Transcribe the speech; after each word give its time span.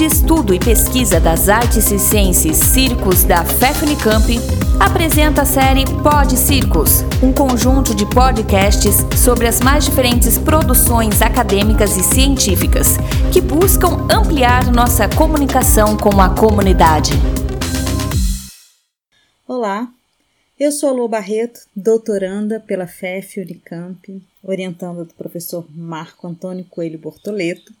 de 0.00 0.06
Estudo 0.06 0.54
e 0.54 0.58
Pesquisa 0.58 1.20
das 1.20 1.50
Artes 1.50 1.84
Circenses 1.84 2.56
Circos 2.56 3.22
da 3.22 3.44
FEFUNICAMP, 3.44 4.38
apresenta 4.80 5.42
a 5.42 5.44
série 5.44 5.84
Pod 6.02 6.38
Circos, 6.38 7.02
um 7.22 7.30
conjunto 7.34 7.94
de 7.94 8.06
podcasts 8.06 8.96
sobre 9.22 9.46
as 9.46 9.60
mais 9.60 9.84
diferentes 9.84 10.38
produções 10.38 11.20
acadêmicas 11.20 11.98
e 11.98 12.02
científicas 12.02 12.96
que 13.30 13.42
buscam 13.42 14.08
ampliar 14.10 14.72
nossa 14.72 15.06
comunicação 15.06 15.98
com 15.98 16.18
a 16.18 16.34
comunidade. 16.34 17.12
Olá, 19.46 19.86
eu 20.58 20.72
sou 20.72 20.88
a 20.88 20.92
Lô 20.92 21.08
Barreto, 21.08 21.60
doutoranda 21.76 22.58
pela 22.58 22.86
FEF 22.86 23.38
Unicamp, 23.38 24.22
orientanda 24.42 25.04
do 25.04 25.12
professor 25.12 25.66
Marco 25.70 26.26
Antônio 26.26 26.64
Coelho 26.64 26.98
Bortoleto, 26.98 27.78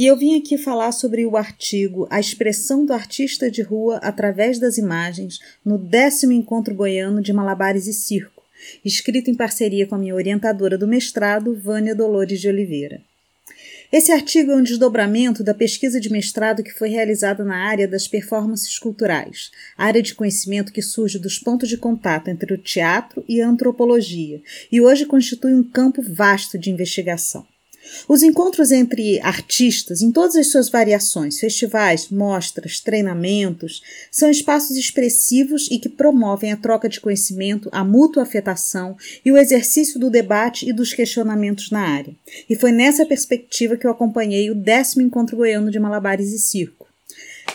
e 0.00 0.06
eu 0.06 0.16
vim 0.16 0.34
aqui 0.38 0.56
falar 0.56 0.92
sobre 0.92 1.26
o 1.26 1.36
artigo 1.36 2.08
A 2.10 2.18
expressão 2.18 2.86
do 2.86 2.94
artista 2.94 3.50
de 3.50 3.60
rua 3.60 3.98
através 3.98 4.58
das 4.58 4.78
imagens 4.78 5.40
no 5.62 5.76
décimo 5.76 6.32
encontro 6.32 6.74
goiano 6.74 7.20
de 7.20 7.34
Malabares 7.34 7.86
e 7.86 7.92
Circo, 7.92 8.42
escrito 8.82 9.28
em 9.30 9.34
parceria 9.34 9.86
com 9.86 9.96
a 9.96 9.98
minha 9.98 10.14
orientadora 10.14 10.78
do 10.78 10.88
mestrado, 10.88 11.54
Vânia 11.54 11.94
Dolores 11.94 12.40
de 12.40 12.48
Oliveira. 12.48 13.02
Esse 13.92 14.10
artigo 14.10 14.52
é 14.52 14.56
um 14.56 14.62
desdobramento 14.62 15.44
da 15.44 15.52
pesquisa 15.52 16.00
de 16.00 16.10
mestrado 16.10 16.62
que 16.62 16.72
foi 16.72 16.88
realizada 16.88 17.44
na 17.44 17.56
área 17.56 17.86
das 17.86 18.08
performances 18.08 18.78
culturais, 18.78 19.50
área 19.76 20.00
de 20.00 20.14
conhecimento 20.14 20.72
que 20.72 20.80
surge 20.80 21.18
dos 21.18 21.38
pontos 21.38 21.68
de 21.68 21.76
contato 21.76 22.28
entre 22.28 22.54
o 22.54 22.56
teatro 22.56 23.22
e 23.28 23.42
a 23.42 23.46
antropologia, 23.46 24.40
e 24.72 24.80
hoje 24.80 25.04
constitui 25.04 25.52
um 25.52 25.62
campo 25.62 26.00
vasto 26.00 26.58
de 26.58 26.70
investigação. 26.70 27.46
Os 28.08 28.22
encontros 28.22 28.72
entre 28.72 29.20
artistas, 29.20 30.02
em 30.02 30.12
todas 30.12 30.36
as 30.36 30.48
suas 30.48 30.68
variações, 30.68 31.38
festivais, 31.38 32.08
mostras, 32.08 32.80
treinamentos, 32.80 33.82
são 34.10 34.30
espaços 34.30 34.76
expressivos 34.76 35.68
e 35.70 35.78
que 35.78 35.88
promovem 35.88 36.52
a 36.52 36.56
troca 36.56 36.88
de 36.88 37.00
conhecimento, 37.00 37.68
a 37.72 37.84
mútua 37.84 38.22
afetação 38.22 38.96
e 39.24 39.32
o 39.32 39.36
exercício 39.36 39.98
do 39.98 40.10
debate 40.10 40.68
e 40.68 40.72
dos 40.72 40.92
questionamentos 40.92 41.70
na 41.70 41.80
área. 41.80 42.14
E 42.48 42.56
foi 42.56 42.72
nessa 42.72 43.06
perspectiva 43.06 43.76
que 43.76 43.86
eu 43.86 43.90
acompanhei 43.90 44.50
o 44.50 44.54
décimo 44.54 45.02
encontro 45.02 45.36
goiano 45.36 45.70
de 45.70 45.78
Malabares 45.78 46.32
e 46.32 46.38
Circo. 46.38 46.79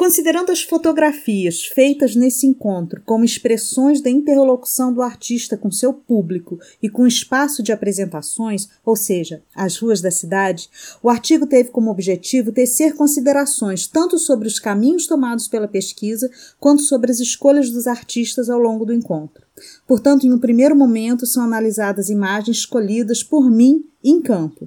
Considerando 0.00 0.50
as 0.50 0.62
fotografias 0.62 1.66
feitas 1.66 2.16
nesse 2.16 2.46
encontro 2.46 3.02
como 3.04 3.22
expressões 3.22 4.00
da 4.00 4.08
interlocução 4.08 4.94
do 4.94 5.02
artista 5.02 5.58
com 5.58 5.70
seu 5.70 5.92
público 5.92 6.58
e 6.82 6.88
com 6.88 7.06
espaço 7.06 7.62
de 7.62 7.70
apresentações, 7.70 8.66
ou 8.82 8.96
seja, 8.96 9.42
as 9.54 9.76
ruas 9.76 10.00
da 10.00 10.10
cidade, 10.10 10.70
o 11.02 11.10
artigo 11.10 11.46
teve 11.46 11.68
como 11.68 11.90
objetivo 11.90 12.50
tecer 12.50 12.94
considerações 12.94 13.86
tanto 13.86 14.18
sobre 14.18 14.48
os 14.48 14.58
caminhos 14.58 15.06
tomados 15.06 15.46
pela 15.48 15.68
pesquisa 15.68 16.30
quanto 16.58 16.80
sobre 16.80 17.10
as 17.10 17.20
escolhas 17.20 17.70
dos 17.70 17.86
artistas 17.86 18.48
ao 18.48 18.58
longo 18.58 18.86
do 18.86 18.94
encontro. 18.94 19.44
Portanto, 19.86 20.26
em 20.26 20.32
um 20.32 20.38
primeiro 20.38 20.74
momento, 20.74 21.26
são 21.26 21.44
analisadas 21.44 22.08
imagens 22.08 22.56
escolhidas 22.56 23.22
por 23.22 23.50
mim 23.50 23.84
em 24.02 24.22
campo. 24.22 24.66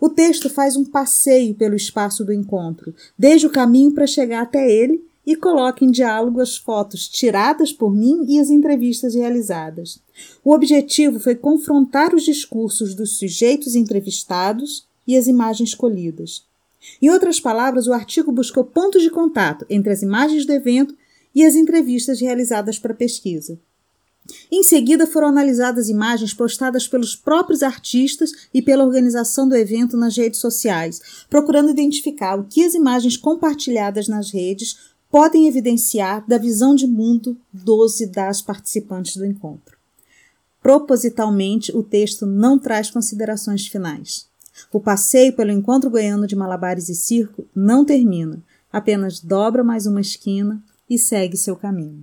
O 0.00 0.08
texto 0.08 0.50
faz 0.50 0.76
um 0.76 0.84
passeio 0.84 1.54
pelo 1.54 1.74
espaço 1.74 2.24
do 2.24 2.32
encontro, 2.32 2.94
desde 3.18 3.46
o 3.46 3.50
caminho 3.50 3.92
para 3.92 4.06
chegar 4.06 4.42
até 4.42 4.70
ele 4.70 5.04
e 5.26 5.34
coloca 5.34 5.84
em 5.84 5.90
diálogo 5.90 6.40
as 6.40 6.56
fotos 6.56 7.08
tiradas 7.08 7.72
por 7.72 7.92
mim 7.92 8.24
e 8.28 8.38
as 8.38 8.48
entrevistas 8.48 9.14
realizadas. 9.14 10.00
O 10.44 10.54
objetivo 10.54 11.18
foi 11.18 11.34
confrontar 11.34 12.14
os 12.14 12.22
discursos 12.22 12.94
dos 12.94 13.18
sujeitos 13.18 13.74
entrevistados 13.74 14.86
e 15.06 15.16
as 15.16 15.26
imagens 15.26 15.70
escolhidas. 15.70 16.44
Em 17.02 17.10
outras 17.10 17.40
palavras, 17.40 17.88
o 17.88 17.92
artigo 17.92 18.30
buscou 18.30 18.64
pontos 18.64 19.02
de 19.02 19.10
contato 19.10 19.66
entre 19.68 19.92
as 19.92 20.02
imagens 20.02 20.46
do 20.46 20.52
evento 20.52 20.94
e 21.34 21.44
as 21.44 21.56
entrevistas 21.56 22.20
realizadas 22.20 22.78
para 22.78 22.92
a 22.92 22.96
pesquisa. 22.96 23.58
Em 24.50 24.62
seguida, 24.62 25.06
foram 25.06 25.28
analisadas 25.28 25.88
imagens 25.88 26.32
postadas 26.32 26.86
pelos 26.88 27.14
próprios 27.14 27.62
artistas 27.62 28.32
e 28.52 28.60
pela 28.60 28.84
organização 28.84 29.48
do 29.48 29.56
evento 29.56 29.96
nas 29.96 30.16
redes 30.16 30.40
sociais, 30.40 31.00
procurando 31.28 31.70
identificar 31.70 32.38
o 32.38 32.44
que 32.44 32.64
as 32.64 32.74
imagens 32.74 33.16
compartilhadas 33.16 34.08
nas 34.08 34.30
redes 34.30 34.94
podem 35.10 35.46
evidenciar 35.46 36.26
da 36.26 36.38
visão 36.38 36.74
de 36.74 36.86
mundo 36.86 37.36
dos 37.52 38.00
e 38.00 38.06
das 38.06 38.42
participantes 38.42 39.16
do 39.16 39.24
encontro. 39.24 39.76
Propositalmente, 40.62 41.74
o 41.76 41.82
texto 41.82 42.26
não 42.26 42.58
traz 42.58 42.90
considerações 42.90 43.66
finais. 43.66 44.26
O 44.72 44.80
passeio 44.80 45.34
pelo 45.34 45.52
encontro 45.52 45.90
goiano 45.90 46.26
de 46.26 46.34
Malabares 46.34 46.88
e 46.88 46.94
Circo 46.94 47.46
não 47.54 47.84
termina, 47.84 48.42
apenas 48.72 49.20
dobra 49.20 49.62
mais 49.62 49.86
uma 49.86 50.00
esquina 50.00 50.62
e 50.88 50.98
segue 50.98 51.36
seu 51.36 51.54
caminho. 51.54 52.02